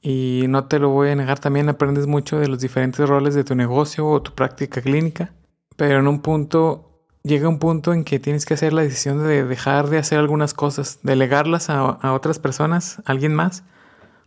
y 0.02 0.46
no 0.48 0.68
te 0.68 0.80
lo 0.80 0.90
voy 0.90 1.10
a 1.10 1.16
negar, 1.16 1.40
también 1.40 1.68
aprendes 1.70 2.08
mucho 2.08 2.40
de 2.40 2.48
los 2.48 2.60
diferentes 2.60 3.08
roles 3.10 3.34
de 3.34 3.44
tu 3.44 3.56
negocio 3.56 4.08
o 4.08 4.22
tu 4.22 4.34
práctica 4.34 4.82
clínica, 4.82 5.34
pero 5.76 6.00
en 6.00 6.08
un 6.08 6.22
punto 6.22 6.86
llega 7.24 7.50
un 7.50 7.60
punto 7.60 7.94
en 7.94 8.04
que 8.04 8.20
tienes 8.20 8.46
que 8.46 8.54
hacer 8.54 8.74
la 8.74 8.82
decisión 8.82 9.26
de 9.26 9.44
dejar 9.44 9.90
de 9.90 9.98
hacer 9.98 10.20
algunas 10.20 10.54
cosas, 10.54 11.00
delegarlas 11.04 11.70
a, 11.70 12.14
otras 12.14 12.40
personas, 12.40 13.00
a 13.06 13.12
alguien 13.12 13.34
más, 13.34 13.64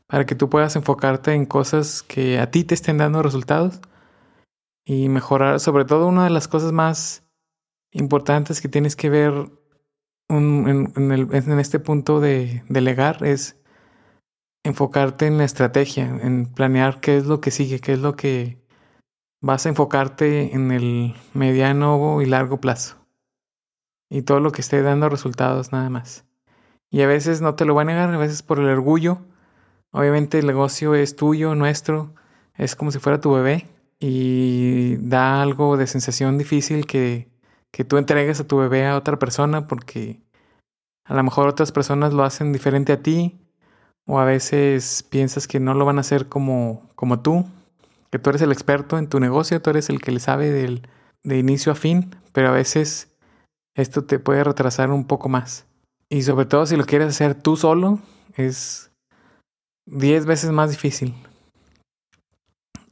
para 0.07 0.27
que 0.27 0.35
tú 0.35 0.51
puedas 0.51 0.77
enfocarte 0.77 1.33
en 1.33 1.47
cosas 1.47 2.03
que 2.03 2.39
a 2.39 2.51
ti 2.51 2.65
te 2.65 2.75
estén 2.75 2.99
dando 2.99 3.23
resultados 3.23 3.81
y 4.85 5.09
mejorar. 5.09 5.61
Sobre 5.61 5.85
todo 5.85 6.07
una 6.07 6.25
de 6.25 6.31
las 6.31 6.49
cosas 6.49 6.73
más 6.73 7.25
importantes 7.91 8.61
que 8.61 8.69
tienes 8.69 8.97
que 8.97 9.11
ver 9.11 9.51
en, 10.29 10.93
en, 10.97 11.59
este 11.59 11.79
punto 11.79 12.21
de 12.21 12.65
delegar 12.69 13.25
es 13.25 13.61
enfocarte 14.65 15.27
en 15.27 15.39
la 15.39 15.45
estrategia, 15.45 16.05
en 16.05 16.47
planear 16.47 17.01
qué 17.01 17.17
es 17.17 17.27
lo 17.27 17.41
que 17.41 17.51
sigue, 17.51 17.81
qué 17.81 17.93
es 17.93 17.99
lo 17.99 18.17
que 18.17 18.63
vas 19.41 19.67
a 19.67 19.69
enfocarte 19.69 20.55
en 20.55 20.71
el 20.71 21.15
mediano 21.35 22.23
y 22.23 22.27
largo 22.27 22.61
plazo. 22.61 22.97
Y 24.09 24.23
todo 24.23 24.41
lo 24.41 24.53
que 24.53 24.61
esté 24.61 24.83
dando 24.83 25.09
resultados 25.09 25.73
nada 25.73 25.91
más. 25.91 26.25
Y 26.91 27.03
a 27.03 27.07
veces 27.07 27.41
no 27.41 27.55
te 27.55 27.65
lo 27.65 27.75
va 27.75 27.83
a 27.83 27.87
negar, 27.87 28.13
a 28.13 28.19
veces 28.19 28.43
por 28.43 28.59
el 28.59 28.67
orgullo. 28.67 29.19
Obviamente 29.91 30.39
el 30.39 30.47
negocio 30.47 30.95
es 30.95 31.17
tuyo, 31.17 31.55
nuestro, 31.55 32.15
es 32.55 32.77
como 32.77 32.91
si 32.91 32.99
fuera 32.99 33.21
tu 33.21 33.33
bebé 33.33 33.72
y 34.03 34.97
da 34.97 35.41
algo 35.43 35.77
de 35.77 35.87
sensación 35.87 36.37
difícil 36.37 36.87
que, 36.87 37.29
que 37.71 37.85
tú 37.85 37.99
entregues 37.99 38.41
a 38.41 38.47
tu 38.49 38.57
bebé 38.57 38.85
a 38.85 38.97
otra 38.97 39.17
persona 39.17 39.69
porque 39.69 40.21
a 41.05 41.15
lo 41.15 41.23
mejor 41.23 41.47
otras 41.47 41.71
personas 41.71 42.13
lo 42.13 42.25
hacen 42.25 42.53
diferente 42.53 42.93
a 42.93 43.01
ti 43.01 43.39
o 44.05 44.19
a 44.19 44.25
veces 44.25 45.05
piensas 45.09 45.47
que 45.47 45.61
no 45.61 45.75
lo 45.75 45.85
van 45.85 45.99
a 45.99 46.01
hacer 46.01 46.29
como, 46.29 46.91
como 46.97 47.21
tú 47.21 47.47
que 48.11 48.19
tú 48.19 48.31
eres 48.31 48.43
el 48.43 48.51
experto 48.51 48.99
en 48.99 49.09
tu 49.09 49.21
negocio, 49.21 49.63
tú 49.63 49.71
eres 49.71 49.89
el 49.89 50.01
que 50.01 50.11
le 50.11 50.19
sabe 50.19 50.51
del, 50.51 50.83
de 51.23 51.39
inicio 51.39 51.71
a 51.71 51.77
fin, 51.77 52.15
pero 52.33 52.49
a 52.49 52.53
veces 52.53 53.17
esto 53.75 54.05
te 54.05 54.19
puede 54.19 54.43
retrasar 54.43 54.91
un 54.91 55.07
poco 55.07 55.29
más. 55.29 55.65
Y 56.11 56.23
sobre 56.23 56.47
todo 56.47 56.67
si 56.67 56.77
lo 56.77 56.85
quieres 56.85 57.09
hacer 57.09 57.35
tú 57.35 57.57
solo, 57.57 58.01
es 58.35 58.91
10 59.87 60.27
veces 60.27 60.51
más 60.51 60.71
difícil. 60.71 61.15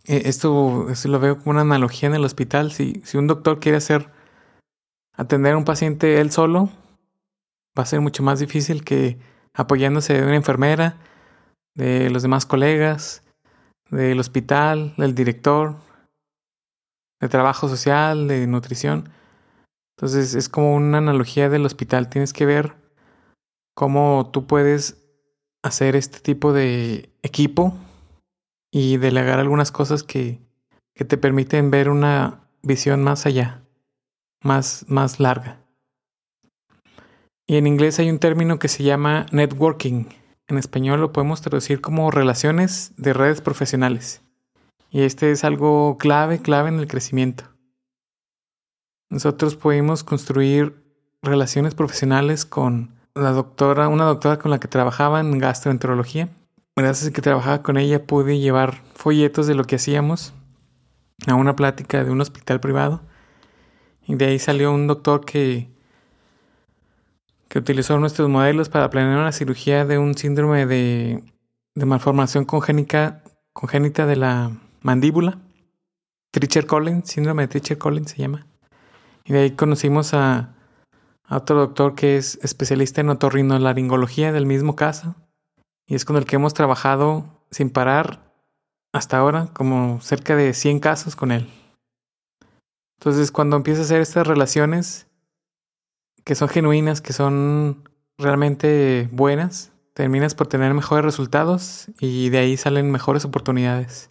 E, 0.05 0.29
esto, 0.29 0.89
esto, 0.91 1.09
lo 1.09 1.21
veo 1.21 1.39
como 1.39 1.51
una 1.53 1.61
analogía 1.63 2.09
en 2.09 2.15
el 2.15 2.25
hospital. 2.25 2.73
Si, 2.73 3.03
si 3.05 3.19
un 3.19 3.27
doctor 3.27 3.61
quiere 3.61 3.79
hacer 3.79 4.11
atender 5.15 5.55
a 5.55 5.59
un 5.59 5.65
paciente 5.65 6.21
él 6.21 6.31
solo, 6.31 6.71
va 7.79 7.83
a 7.83 7.87
ser 7.87 8.01
mucho 8.01 8.23
más 8.23 8.41
difícil 8.41 8.85
que 8.85 9.19
apoyándose 9.55 10.15
de 10.15 10.23
una 10.23 10.37
enfermera, 10.37 10.97
de 11.75 12.11
los 12.11 12.23
demás 12.23 12.47
colegas, 12.47 13.23
del 13.91 14.19
hospital, 14.21 14.95
del 14.97 15.15
director, 15.15 15.77
de 17.21 17.29
trabajo 17.29 17.69
social, 17.69 18.29
de 18.29 18.47
nutrición. 18.47 19.11
Entonces 19.97 20.35
es 20.35 20.49
como 20.49 20.75
una 20.75 20.99
analogía 20.99 21.49
del 21.49 21.67
hospital. 21.67 22.09
Tienes 22.09 22.33
que 22.33 22.47
ver 22.47 22.75
cómo 23.75 24.31
tú 24.33 24.47
puedes 24.47 24.97
hacer 25.63 25.97
este 25.97 26.21
tipo 26.21 26.53
de 26.53 27.11
equipo 27.23 27.75
y 28.71 28.97
delegar 28.97 29.41
algunas 29.41 29.73
cosas 29.73 30.03
que, 30.03 30.41
que 30.95 31.05
te 31.05 31.17
permiten 31.17 31.71
ver 31.71 31.89
una 31.89 32.41
visión 32.63 33.03
más 33.03 33.27
allá, 33.27 33.63
más, 34.43 34.85
más 34.89 35.21
larga. 35.21 35.59
Y 37.47 37.57
en 37.57 37.67
inglés 37.67 37.99
hay 37.99 38.11
un 38.11 38.19
término 38.19 38.59
que 38.59 38.69
se 38.69 38.85
llama 38.85 39.27
networking 39.33 40.05
en 40.51 40.59
español 40.59 41.01
lo 41.01 41.13
podemos 41.13 41.41
traducir 41.43 41.81
como 41.81 42.11
relaciones 42.11 42.93
de 42.97 43.13
redes 43.13 43.41
profesionales. 43.41 44.21
Y 44.91 45.03
este 45.03 45.31
es 45.31 45.45
algo 45.45 45.97
clave, 45.97 46.41
clave 46.41 46.71
en 46.71 46.81
el 46.81 46.89
crecimiento. 46.89 47.45
Nosotros 49.09 49.55
pudimos 49.55 50.03
construir 50.03 50.75
relaciones 51.23 51.77
profesionales 51.77 52.45
con 52.45 52.97
la 53.15 53.31
doctora, 53.31 53.87
una 53.87 54.05
doctora 54.05 54.39
con 54.39 54.51
la 54.51 54.59
que 54.59 54.67
trabajaba 54.67 55.21
en 55.21 55.39
gastroenterología. 55.39 56.29
Gracias 56.77 57.11
a 57.11 57.13
que 57.13 57.23
trabajaba 57.23 57.63
con 57.63 57.77
ella 57.77 58.07
pude 58.07 58.39
llevar 58.39 58.83
folletos 58.95 59.47
de 59.47 59.55
lo 59.55 59.65
que 59.65 59.77
hacíamos 59.77 60.33
a 61.27 61.35
una 61.35 61.57
plática 61.57 62.05
de 62.05 62.11
un 62.11 62.21
hospital 62.21 62.61
privado. 62.61 63.03
Y 64.07 64.15
de 64.15 64.27
ahí 64.27 64.39
salió 64.39 64.73
un 64.73 64.87
doctor 64.87 65.25
que 65.25 65.71
que 67.51 67.59
utilizó 67.59 67.99
nuestros 67.99 68.29
modelos 68.29 68.69
para 68.69 68.89
planear 68.91 69.19
una 69.19 69.33
cirugía 69.33 69.85
de 69.85 69.99
un 69.99 70.17
síndrome 70.17 70.67
de, 70.67 71.25
malformación 71.75 72.45
congénica, 72.45 73.25
congénita 73.53 74.07
de 74.07 74.15
la 74.15 74.53
mandíbula. 74.83 75.37
Tricher 76.31 76.67
Collins, 76.67 77.11
síndrome 77.11 77.43
de 77.43 77.49
Tricher 77.49 77.77
Collins 77.77 78.13
se 78.13 78.19
llama. 78.19 78.47
Y 79.25 79.33
de 79.33 79.41
ahí 79.41 79.51
conocimos 79.51 80.15
a, 80.15 80.55
a 81.25 81.37
otro 81.37 81.59
doctor 81.59 81.97
que 81.97 82.17
es 82.17 82.39
especialista 82.41 83.01
en 83.01 83.11
otorrinolaringología 83.11 84.31
del 84.31 84.47
mismo 84.47 84.77
caso. 84.77 85.17
Y 85.91 85.97
es 85.97 86.05
con 86.05 86.17
el 86.17 86.25
que 86.25 86.37
hemos 86.37 86.55
trabajado 86.55 87.25
sin 87.51 87.69
parar 87.69 88.33
hasta 88.93 89.19
ahora, 89.19 89.49
como 89.53 90.01
cerca 90.01 90.37
de 90.37 90.55
100 90.55 90.79
casos 90.79 91.17
con 91.17 91.33
él. 91.33 91.51
Entonces, 93.01 93.33
cuando 93.33 93.57
empiezas 93.57 93.83
a 93.83 93.85
hacer 93.87 94.01
estas 94.01 94.25
relaciones, 94.25 95.09
que 96.25 96.37
son 96.37 96.49
genuinas, 96.49 97.01
que 97.01 97.13
son 97.13 97.89
realmente 98.19 99.09
buenas, 99.11 99.73
terminas 99.93 100.37
por 100.37 100.47
tener 100.47 100.73
mejores 100.75 101.05
resultados 101.05 101.89
y 101.99 102.29
de 102.29 102.39
ahí 102.39 102.57
salen 102.57 102.93
mejores 102.93 103.25
oportunidades. 103.25 104.11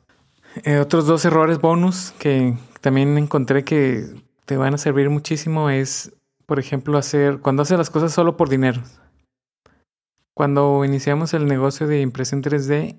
Eh, 0.66 0.80
otros 0.80 1.08
dos 1.08 1.24
errores 1.24 1.62
bonus 1.62 2.12
que 2.20 2.58
también 2.82 3.18
encontré 3.18 3.64
que 3.64 4.04
te 4.44 4.58
van 4.58 4.74
a 4.74 4.78
servir 4.78 5.10
muchísimo 5.10 5.70
es, 5.70 6.12
por 6.46 6.60
ejemplo, 6.60 6.98
hacer 6.98 7.40
cuando 7.40 7.62
haces 7.62 7.78
las 7.78 7.90
cosas 7.90 8.12
solo 8.12 8.36
por 8.36 8.50
dinero. 8.50 8.82
Cuando 10.40 10.86
iniciamos 10.86 11.34
el 11.34 11.48
negocio 11.48 11.86
de 11.86 12.00
impresión 12.00 12.42
3D, 12.42 12.98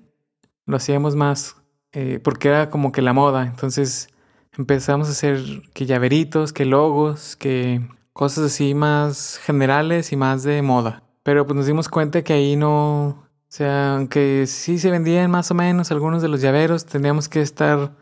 lo 0.67 0.77
hacíamos 0.77 1.15
más 1.15 1.55
eh, 1.91 2.19
porque 2.23 2.49
era 2.49 2.69
como 2.69 2.91
que 2.91 3.01
la 3.01 3.13
moda. 3.13 3.47
Entonces 3.47 4.09
empezamos 4.55 5.07
a 5.07 5.13
hacer 5.13 5.41
que 5.73 5.87
llaveritos, 5.87 6.53
que 6.53 6.65
logos, 6.65 7.35
que 7.35 7.81
cosas 8.13 8.43
así 8.43 8.75
más 8.75 9.39
generales 9.39 10.11
y 10.11 10.17
más 10.17 10.43
de 10.43 10.61
moda. 10.61 11.01
Pero 11.23 11.47
pues 11.47 11.57
nos 11.57 11.65
dimos 11.65 11.89
cuenta 11.89 12.23
que 12.23 12.33
ahí 12.33 12.55
no, 12.55 13.07
o 13.07 13.27
sea, 13.47 13.95
aunque 13.95 14.45
sí 14.45 14.77
se 14.77 14.91
vendían 14.91 15.31
más 15.31 15.49
o 15.49 15.55
menos 15.55 15.89
algunos 15.89 16.21
de 16.21 16.27
los 16.27 16.41
llaveros, 16.41 16.85
teníamos 16.85 17.27
que 17.27 17.41
estar 17.41 17.95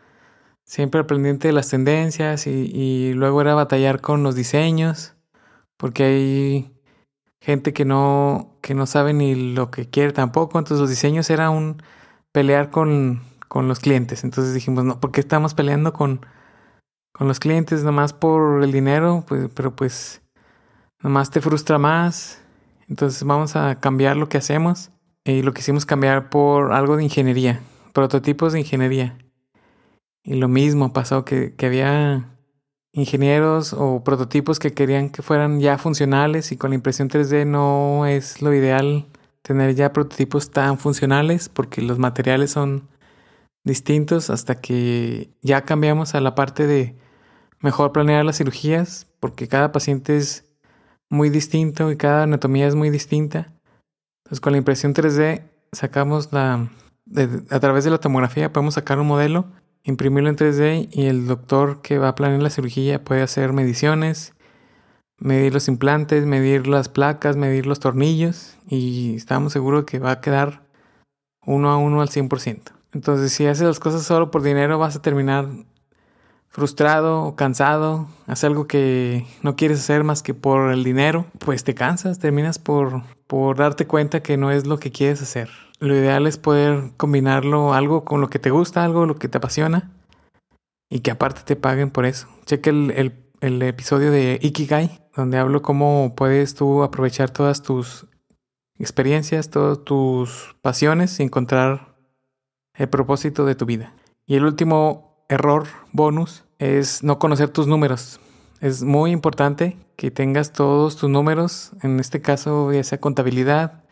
siempre 0.64 1.00
al 1.00 1.06
pendiente 1.06 1.48
de 1.48 1.54
las 1.54 1.70
tendencias 1.70 2.46
y, 2.46 2.50
y 2.50 3.14
luego 3.14 3.40
era 3.40 3.54
batallar 3.54 4.02
con 4.02 4.22
los 4.22 4.34
diseños, 4.34 5.14
porque 5.78 6.04
hay 6.04 6.79
gente 7.40 7.72
que 7.72 7.84
no, 7.84 8.56
que 8.60 8.74
no 8.74 8.86
sabe 8.86 9.12
ni 9.12 9.54
lo 9.54 9.70
que 9.70 9.88
quiere 9.88 10.12
tampoco, 10.12 10.58
entonces 10.58 10.80
los 10.80 10.90
diseños 10.90 11.30
era 11.30 11.50
un 11.50 11.82
pelear 12.32 12.70
con, 12.70 13.22
con 13.48 13.68
los 13.68 13.80
clientes, 13.80 14.24
entonces 14.24 14.54
dijimos, 14.54 14.84
no, 14.84 15.00
¿por 15.00 15.12
qué 15.12 15.20
estamos 15.20 15.54
peleando 15.54 15.92
con 15.92 16.24
con 17.20 17.28
los 17.28 17.38
clientes 17.38 17.84
nomás 17.84 18.14
por 18.14 18.62
el 18.62 18.72
dinero, 18.72 19.24
pues, 19.28 19.50
pero 19.54 19.76
pues 19.76 20.22
nomás 21.02 21.30
te 21.30 21.42
frustra 21.42 21.76
más. 21.76 22.42
Entonces 22.88 23.22
vamos 23.24 23.56
a 23.56 23.78
cambiar 23.78 24.16
lo 24.16 24.30
que 24.30 24.38
hacemos 24.38 24.90
y 25.24 25.42
lo 25.42 25.52
quisimos 25.52 25.84
cambiar 25.84 26.30
por 26.30 26.72
algo 26.72 26.96
de 26.96 27.04
ingeniería, 27.04 27.60
prototipos 27.92 28.54
de 28.54 28.60
ingeniería. 28.60 29.18
Y 30.24 30.36
lo 30.36 30.48
mismo 30.48 30.94
pasó 30.94 31.26
que, 31.26 31.54
que 31.56 31.66
había 31.66 32.38
ingenieros 32.92 33.72
o 33.72 34.02
prototipos 34.02 34.58
que 34.58 34.72
querían 34.72 35.10
que 35.10 35.22
fueran 35.22 35.60
ya 35.60 35.78
funcionales 35.78 36.52
y 36.52 36.56
con 36.56 36.70
la 36.70 36.76
impresión 36.76 37.08
3D 37.08 37.46
no 37.46 38.06
es 38.06 38.42
lo 38.42 38.52
ideal 38.52 39.06
tener 39.42 39.74
ya 39.74 39.92
prototipos 39.92 40.50
tan 40.50 40.78
funcionales 40.78 41.48
porque 41.48 41.82
los 41.82 41.98
materiales 41.98 42.50
son 42.50 42.88
distintos 43.64 44.30
hasta 44.30 44.60
que 44.60 45.30
ya 45.42 45.62
cambiamos 45.62 46.14
a 46.14 46.20
la 46.20 46.34
parte 46.34 46.66
de 46.66 46.96
mejor 47.60 47.92
planear 47.92 48.24
las 48.24 48.38
cirugías 48.38 49.06
porque 49.20 49.48
cada 49.48 49.70
paciente 49.70 50.16
es 50.16 50.44
muy 51.08 51.30
distinto 51.30 51.90
y 51.90 51.96
cada 51.96 52.22
anatomía 52.22 52.66
es 52.66 52.74
muy 52.74 52.90
distinta. 52.90 53.52
Entonces 54.24 54.40
con 54.40 54.52
la 54.52 54.58
impresión 54.58 54.94
3D 54.94 55.42
sacamos 55.72 56.32
la... 56.32 56.68
a 57.50 57.60
través 57.60 57.84
de 57.84 57.90
la 57.90 57.98
tomografía 57.98 58.52
podemos 58.52 58.74
sacar 58.74 58.98
un 58.98 59.06
modelo, 59.06 59.46
imprimirlo 59.84 60.28
en 60.28 60.36
3D 60.36 60.88
y 60.92 61.06
el 61.06 61.26
doctor 61.26 61.82
que 61.82 61.98
va 61.98 62.08
a 62.08 62.14
planear 62.14 62.42
la 62.42 62.50
cirugía 62.50 63.02
puede 63.02 63.22
hacer 63.22 63.52
mediciones, 63.52 64.34
medir 65.18 65.52
los 65.52 65.68
implantes, 65.68 66.24
medir 66.26 66.66
las 66.66 66.88
placas, 66.88 67.36
medir 67.36 67.66
los 67.66 67.80
tornillos 67.80 68.56
y 68.68 69.16
estamos 69.16 69.52
seguros 69.52 69.84
que 69.84 69.98
va 69.98 70.12
a 70.12 70.20
quedar 70.20 70.62
uno 71.46 71.70
a 71.70 71.76
uno 71.76 72.00
al 72.00 72.08
100%. 72.08 72.72
Entonces 72.92 73.32
si 73.32 73.46
haces 73.46 73.66
las 73.66 73.80
cosas 73.80 74.02
solo 74.02 74.30
por 74.30 74.42
dinero 74.42 74.78
vas 74.78 74.96
a 74.96 75.02
terminar 75.02 75.48
frustrado 76.50 77.22
o 77.22 77.36
cansado, 77.36 78.08
haces 78.26 78.44
algo 78.44 78.66
que 78.66 79.24
no 79.42 79.56
quieres 79.56 79.78
hacer 79.78 80.04
más 80.04 80.22
que 80.22 80.34
por 80.34 80.72
el 80.72 80.84
dinero, 80.84 81.26
pues 81.38 81.64
te 81.64 81.74
cansas, 81.74 82.18
terminas 82.18 82.58
por, 82.58 83.02
por 83.26 83.56
darte 83.56 83.86
cuenta 83.86 84.22
que 84.22 84.36
no 84.36 84.50
es 84.50 84.66
lo 84.66 84.78
que 84.78 84.90
quieres 84.90 85.22
hacer. 85.22 85.48
Lo 85.78 85.94
ideal 85.94 86.26
es 86.26 86.36
poder 86.36 86.90
combinarlo 86.96 87.72
algo 87.72 88.04
con 88.04 88.20
lo 88.20 88.28
que 88.28 88.38
te 88.38 88.50
gusta, 88.50 88.84
algo 88.84 89.06
lo 89.06 89.16
que 89.16 89.28
te 89.28 89.38
apasiona 89.38 89.90
y 90.90 91.00
que 91.00 91.12
aparte 91.12 91.42
te 91.44 91.56
paguen 91.56 91.90
por 91.90 92.04
eso. 92.04 92.28
Cheque 92.44 92.70
el, 92.70 93.14
el 93.40 93.62
episodio 93.62 94.10
de 94.10 94.38
Ikigai, 94.42 95.00
donde 95.16 95.38
hablo 95.38 95.62
cómo 95.62 96.14
puedes 96.16 96.54
tú 96.54 96.82
aprovechar 96.82 97.30
todas 97.30 97.62
tus 97.62 98.06
experiencias, 98.78 99.50
todas 99.50 99.84
tus 99.84 100.56
pasiones 100.62 101.20
y 101.20 101.22
encontrar 101.22 101.96
el 102.74 102.88
propósito 102.88 103.44
de 103.44 103.54
tu 103.54 103.66
vida. 103.66 103.94
Y 104.26 104.36
el 104.36 104.44
último 104.44 105.09
error 105.30 105.68
bonus 105.92 106.44
es 106.58 107.02
no 107.02 107.18
conocer 107.18 107.48
tus 107.48 107.66
números. 107.66 108.20
Es 108.60 108.82
muy 108.82 109.12
importante 109.12 109.78
que 109.96 110.10
tengas 110.10 110.52
todos 110.52 110.96
tus 110.96 111.08
números, 111.08 111.70
en 111.82 111.98
este 112.00 112.20
caso 112.20 112.72
ya 112.72 112.84
sea 112.84 113.00
contabilidad, 113.00 113.84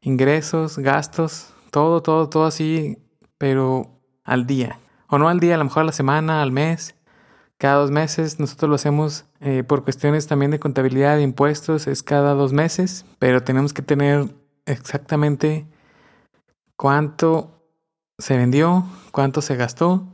ingresos, 0.00 0.78
gastos, 0.78 1.52
todo, 1.70 2.02
todo, 2.02 2.28
todo 2.28 2.46
así, 2.46 2.98
pero 3.38 4.00
al 4.24 4.46
día. 4.46 4.80
O 5.08 5.18
no 5.18 5.28
al 5.28 5.38
día, 5.38 5.54
a 5.54 5.58
lo 5.58 5.64
mejor 5.64 5.82
a 5.82 5.86
la 5.86 5.92
semana, 5.92 6.42
al 6.42 6.50
mes, 6.50 6.96
cada 7.58 7.76
dos 7.76 7.90
meses. 7.90 8.40
Nosotros 8.40 8.68
lo 8.68 8.74
hacemos 8.74 9.26
eh, 9.40 9.62
por 9.62 9.84
cuestiones 9.84 10.26
también 10.26 10.50
de 10.50 10.58
contabilidad 10.58 11.16
de 11.16 11.22
impuestos, 11.22 11.86
es 11.86 12.02
cada 12.02 12.34
dos 12.34 12.52
meses, 12.52 13.04
pero 13.18 13.42
tenemos 13.44 13.72
que 13.72 13.82
tener 13.82 14.34
exactamente 14.64 15.66
cuánto 16.74 17.62
se 18.18 18.36
vendió, 18.36 18.86
cuánto 19.12 19.42
se 19.42 19.56
gastó 19.56 20.08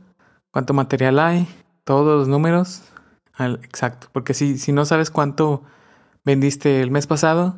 cuánto 0.53 0.73
material 0.73 1.19
hay, 1.19 1.47
todos 1.83 2.19
los 2.19 2.27
números, 2.27 2.83
exacto. 3.39 4.07
Porque 4.13 4.35
si, 4.35 4.57
si 4.59 4.71
no 4.71 4.85
sabes 4.85 5.09
cuánto 5.09 5.63
vendiste 6.23 6.81
el 6.81 6.91
mes 6.91 7.07
pasado, 7.07 7.57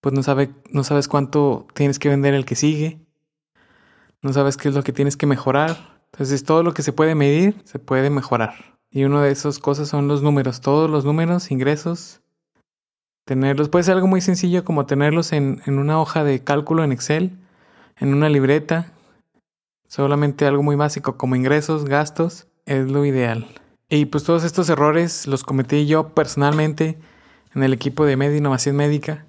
pues 0.00 0.14
no, 0.14 0.22
sabe, 0.22 0.50
no 0.70 0.84
sabes 0.84 1.06
cuánto 1.06 1.66
tienes 1.74 1.98
que 1.98 2.08
vender 2.08 2.32
el 2.32 2.46
que 2.46 2.56
sigue, 2.56 2.98
no 4.22 4.32
sabes 4.32 4.56
qué 4.56 4.70
es 4.70 4.74
lo 4.74 4.82
que 4.82 4.92
tienes 4.92 5.16
que 5.18 5.26
mejorar. 5.26 6.00
Entonces 6.12 6.44
todo 6.44 6.62
lo 6.62 6.72
que 6.72 6.82
se 6.82 6.94
puede 6.94 7.14
medir 7.14 7.60
se 7.64 7.78
puede 7.78 8.08
mejorar. 8.08 8.78
Y 8.90 9.04
una 9.04 9.22
de 9.22 9.30
esas 9.30 9.58
cosas 9.58 9.88
son 9.88 10.08
los 10.08 10.22
números, 10.22 10.62
todos 10.62 10.88
los 10.88 11.04
números, 11.04 11.50
ingresos, 11.50 12.22
tenerlos. 13.26 13.68
Puede 13.68 13.84
ser 13.84 13.96
algo 13.96 14.06
muy 14.06 14.22
sencillo 14.22 14.64
como 14.64 14.86
tenerlos 14.86 15.32
en, 15.34 15.60
en 15.66 15.78
una 15.78 16.00
hoja 16.00 16.24
de 16.24 16.42
cálculo 16.42 16.84
en 16.84 16.92
Excel, 16.92 17.36
en 17.98 18.14
una 18.14 18.30
libreta, 18.30 18.92
Solamente 19.88 20.46
algo 20.46 20.62
muy 20.62 20.76
básico 20.76 21.16
como 21.16 21.34
ingresos, 21.34 21.86
gastos, 21.86 22.46
es 22.66 22.90
lo 22.90 23.06
ideal. 23.06 23.46
Y 23.88 24.04
pues 24.04 24.22
todos 24.22 24.44
estos 24.44 24.68
errores 24.68 25.26
los 25.26 25.44
cometí 25.44 25.86
yo 25.86 26.10
personalmente 26.10 26.98
en 27.54 27.62
el 27.62 27.72
equipo 27.72 28.04
de 28.04 28.18
Media 28.18 28.36
Innovación 28.36 28.76
Médica. 28.76 29.24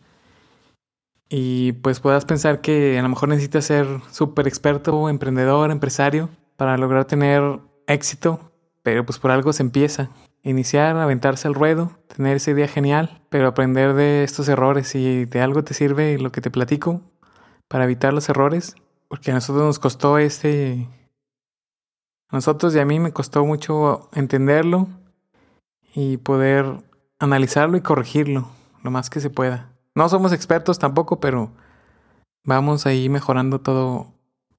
Y 1.30 1.72
pues 1.74 2.02
puedas 2.02 2.26
pensar 2.26 2.60
que 2.60 3.00
a 3.00 3.02
lo 3.02 3.08
mejor 3.08 3.30
necesitas 3.30 3.64
ser 3.64 3.88
súper 4.12 4.50
experto, 4.50 5.08
emprendedor, 5.08 5.72
empresario 5.72 6.28
para 6.58 6.78
lograr 6.78 7.06
tener 7.06 7.42
éxito, 7.88 8.52
pero 8.84 9.06
pues 9.06 9.18
por 9.18 9.32
algo 9.32 9.54
se 9.54 9.64
empieza. 9.64 10.10
Iniciar, 10.44 10.98
aventarse 10.98 11.48
al 11.48 11.56
ruedo, 11.56 11.98
tener 12.14 12.36
esa 12.36 12.52
idea 12.52 12.68
genial, 12.68 13.22
pero 13.30 13.48
aprender 13.48 13.94
de 13.94 14.26
estos 14.26 14.50
errores 14.50 14.94
y 14.94 15.24
de 15.24 15.40
algo 15.40 15.64
te 15.64 15.74
sirve 15.74 16.20
lo 16.20 16.34
que 16.34 16.42
te 16.42 16.52
platico 16.52 17.02
para 17.70 17.86
evitar 17.86 18.12
los 18.12 18.28
errores, 18.28 18.76
porque 19.10 19.32
a 19.32 19.34
nosotros 19.34 19.66
nos 19.66 19.80
costó 19.80 20.18
este... 20.18 20.88
A 22.30 22.36
nosotros 22.36 22.76
y 22.76 22.80
a 22.80 22.86
mí 22.86 23.00
me 23.00 23.12
costó 23.12 23.44
mucho 23.44 24.08
entenderlo 24.14 24.88
y 25.96 26.18
poder 26.18 26.84
analizarlo 27.18 27.76
y 27.76 27.82
corregirlo 27.82 28.50
lo 28.84 28.92
más 28.92 29.10
que 29.10 29.20
se 29.20 29.32
pueda. 29.32 29.74
No 29.96 30.08
somos 30.10 30.32
expertos 30.32 30.78
tampoco, 30.78 31.20
pero 31.20 31.52
vamos 32.46 32.86
ahí 32.86 33.10
mejorando 33.10 33.62
todo, 33.62 34.14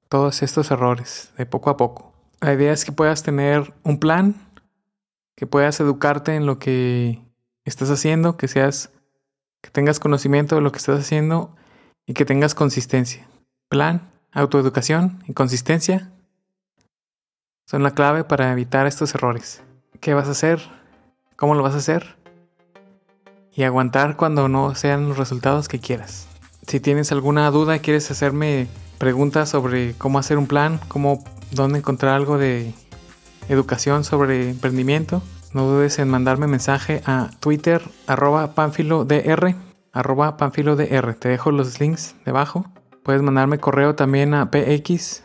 todos 0.09 0.43
estos 0.43 0.71
errores 0.73 1.33
de 1.39 1.47
poco 1.47 1.71
a 1.71 1.77
poco. 1.77 2.13
La 2.41 2.53
idea 2.53 2.73
es 2.73 2.85
que 2.85 2.91
puedas 2.91 3.23
tener 3.23 3.73
un 3.85 4.01
plan, 4.01 4.35
que 5.37 5.47
puedas 5.47 5.79
educarte 5.79 6.35
en 6.35 6.47
lo 6.47 6.59
que 6.59 7.23
estás 7.65 7.91
haciendo, 7.91 8.37
que 8.37 8.49
seas, 8.49 8.91
que 9.63 9.71
tengas 9.71 10.01
conocimiento 10.01 10.57
de 10.57 10.63
lo 10.63 10.73
que 10.73 10.79
estás 10.79 10.99
haciendo 10.99 11.55
y 12.05 12.15
que 12.15 12.25
tengas 12.25 12.57
consistencia. 12.57 13.29
Plan, 13.69 14.11
autoeducación 14.33 15.23
y 15.27 15.33
consistencia 15.33 16.11
son 17.67 17.83
la 17.83 17.93
clave 17.93 18.25
para 18.25 18.51
evitar 18.53 18.87
estos 18.87 19.15
errores. 19.15 19.63
¿Qué 20.01 20.15
vas 20.15 20.29
a 20.29 20.33
hacer? 20.33 20.61
¿Cómo 21.37 21.55
lo 21.55 21.63
vas 21.63 21.75
a 21.75 21.79
hacer? 21.79 22.17
Y 23.55 23.63
aguantar 23.65 24.17
cuando 24.17 24.49
no 24.49 24.75
sean 24.75 25.09
los 25.09 25.19
resultados 25.19 25.69
que 25.69 25.81
quieras. 25.81 26.29
Si 26.67 26.81
tienes 26.81 27.13
alguna 27.13 27.51
duda 27.51 27.79
quieres 27.81 28.11
hacerme 28.11 28.69
preguntas 28.99 29.49
sobre 29.49 29.95
cómo 29.95 30.19
hacer 30.19 30.39
un 30.39 30.47
plan, 30.47 30.81
cómo, 30.89 31.25
dónde 31.51 31.79
encontrar 31.79 32.15
algo 32.15 32.39
de 32.39 32.75
educación 33.49 34.05
sobre 34.05 34.51
emprendimiento, 34.51 35.23
no 35.53 35.67
dudes 35.67 35.99
en 35.99 36.09
mandarme 36.09 36.47
mensaje 36.47 37.03
a 37.07 37.31
Twitter 37.41 37.83
arroba 38.07 38.55
panfilodr 38.55 39.57
arroba 39.93 40.37
panfilodr. 40.37 41.15
Te 41.15 41.29
dejo 41.29 41.51
los 41.51 41.81
links 41.81 42.15
debajo 42.25 42.67
Puedes 43.03 43.23
mandarme 43.23 43.59
correo 43.59 43.95
también 43.95 44.35
a 44.35 44.51
px, 44.51 45.23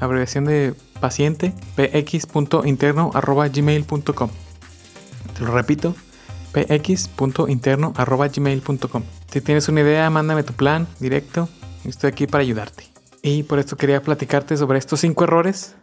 abreviación 0.00 0.46
de 0.46 0.72
paciente, 1.00 1.52
px.interno.gmail.com. 1.76 4.30
Te 5.34 5.40
lo 5.44 5.52
repito, 5.52 5.94
px.interno.gmail.com. 6.52 9.02
Si 9.30 9.40
tienes 9.40 9.68
una 9.68 9.82
idea, 9.82 10.10
mándame 10.10 10.42
tu 10.42 10.54
plan 10.54 10.88
directo. 10.98 11.48
Estoy 11.84 12.08
aquí 12.08 12.26
para 12.26 12.42
ayudarte. 12.42 12.88
Y 13.22 13.44
por 13.44 13.58
esto 13.58 13.76
quería 13.76 14.02
platicarte 14.02 14.56
sobre 14.56 14.78
estos 14.78 15.00
cinco 15.00 15.24
errores 15.24 15.76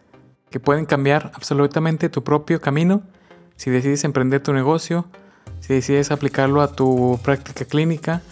que 0.50 0.58
pueden 0.60 0.86
cambiar 0.86 1.30
absolutamente 1.34 2.08
tu 2.08 2.24
propio 2.24 2.60
camino 2.60 3.02
si 3.56 3.70
decides 3.70 4.04
emprender 4.04 4.42
tu 4.42 4.52
negocio, 4.52 5.06
si 5.60 5.74
decides 5.74 6.10
aplicarlo 6.12 6.62
a 6.62 6.72
tu 6.72 7.18
práctica 7.24 7.64
clínica, 7.64 8.22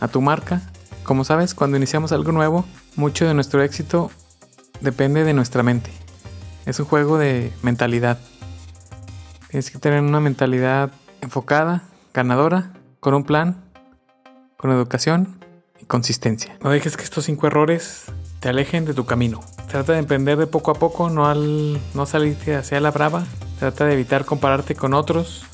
a 0.00 0.08
tu 0.08 0.20
marca 0.20 0.62
como 1.06 1.24
sabes, 1.24 1.54
cuando 1.54 1.76
iniciamos 1.76 2.10
algo 2.10 2.32
nuevo, 2.32 2.64
mucho 2.96 3.26
de 3.26 3.32
nuestro 3.32 3.62
éxito 3.62 4.10
depende 4.80 5.22
de 5.22 5.32
nuestra 5.34 5.62
mente. 5.62 5.90
Es 6.66 6.80
un 6.80 6.86
juego 6.86 7.16
de 7.16 7.52
mentalidad. 7.62 8.18
Tienes 9.48 9.70
que 9.70 9.78
tener 9.78 10.00
una 10.00 10.18
mentalidad 10.18 10.90
enfocada, 11.20 11.84
ganadora, 12.12 12.72
con 12.98 13.14
un 13.14 13.22
plan, 13.22 13.62
con 14.56 14.72
educación 14.72 15.38
y 15.80 15.84
consistencia. 15.84 16.58
No 16.60 16.70
dejes 16.70 16.96
que 16.96 17.04
estos 17.04 17.24
cinco 17.24 17.46
errores 17.46 18.06
te 18.40 18.48
alejen 18.48 18.84
de 18.84 18.92
tu 18.92 19.06
camino. 19.06 19.40
Trata 19.68 19.92
de 19.92 20.00
emprender 20.00 20.36
de 20.36 20.48
poco 20.48 20.72
a 20.72 20.74
poco, 20.74 21.08
no, 21.08 21.26
al, 21.26 21.80
salirte 22.04 22.56
hacia 22.56 22.80
la 22.80 22.90
brava. 22.90 23.24
Trata 23.60 23.84
de 23.84 23.94
evitar 23.94 24.24
compararte 24.24 24.74
con 24.74 24.92
otros. 24.92 25.46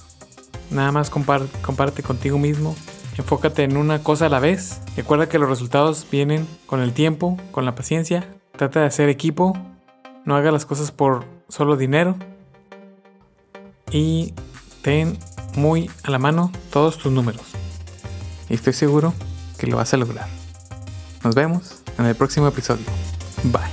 Nada 0.70 0.92
más 0.92 1.10
comparte 1.10 2.02
contigo 2.02 2.38
mismo 2.38 2.74
Enfócate 3.16 3.64
en 3.64 3.76
una 3.76 4.02
cosa 4.02 4.26
a 4.26 4.28
la 4.28 4.40
vez. 4.40 4.80
Recuerda 4.96 5.28
que 5.28 5.38
los 5.38 5.48
resultados 5.48 6.06
vienen 6.10 6.46
con 6.66 6.80
el 6.80 6.92
tiempo, 6.92 7.38
con 7.50 7.64
la 7.64 7.74
paciencia. 7.74 8.26
Trata 8.56 8.80
de 8.80 8.86
hacer 8.86 9.08
equipo. 9.08 9.56
No 10.24 10.36
haga 10.36 10.50
las 10.50 10.66
cosas 10.66 10.92
por 10.92 11.24
solo 11.48 11.76
dinero. 11.76 12.16
Y 13.90 14.34
ten 14.82 15.18
muy 15.56 15.90
a 16.02 16.10
la 16.10 16.18
mano 16.18 16.50
todos 16.70 16.98
tus 16.98 17.12
números. 17.12 17.42
Y 18.48 18.54
estoy 18.54 18.72
seguro 18.72 19.12
que 19.58 19.66
lo 19.66 19.76
vas 19.76 19.92
a 19.92 19.96
lograr. 19.96 20.28
Nos 21.22 21.34
vemos 21.34 21.82
en 21.98 22.06
el 22.06 22.14
próximo 22.14 22.48
episodio. 22.48 22.84
Bye. 23.44 23.71